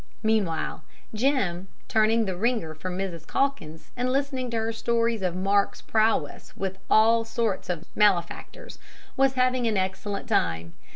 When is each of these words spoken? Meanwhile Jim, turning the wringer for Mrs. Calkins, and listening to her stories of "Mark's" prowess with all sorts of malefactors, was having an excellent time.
Meanwhile 0.23 0.81
Jim, 1.13 1.67
turning 1.87 2.25
the 2.25 2.35
wringer 2.35 2.73
for 2.73 2.89
Mrs. 2.89 3.27
Calkins, 3.27 3.91
and 3.95 4.11
listening 4.11 4.49
to 4.49 4.57
her 4.57 4.73
stories 4.73 5.21
of 5.21 5.35
"Mark's" 5.35 5.79
prowess 5.79 6.57
with 6.57 6.79
all 6.89 7.23
sorts 7.23 7.69
of 7.69 7.85
malefactors, 7.93 8.79
was 9.15 9.33
having 9.33 9.67
an 9.67 9.77
excellent 9.77 10.27
time. 10.27 10.73